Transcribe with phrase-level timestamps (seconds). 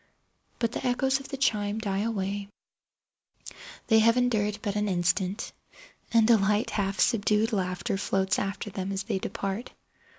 [0.57, 2.49] But the echoes of the chime die away—they
[3.99, 9.19] have endured but an instant—and a light, half subdued laughter floats after them as they
[9.19, 9.73] depart.